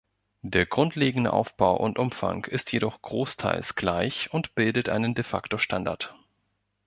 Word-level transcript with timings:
Der 0.41 0.65
grundlegende 0.65 1.31
Aufbau 1.31 1.75
und 1.77 1.99
Umfang 1.99 2.45
ist 2.45 2.71
jedoch 2.71 3.03
großteils 3.03 3.75
gleich 3.75 4.33
und 4.33 4.55
bildet 4.55 4.89
einen 4.89 5.13
De-facto-Standard. 5.13 6.15